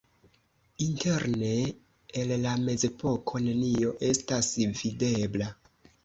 [0.83, 1.49] Interne
[2.21, 5.51] el la mezepoko nenio estas videbla.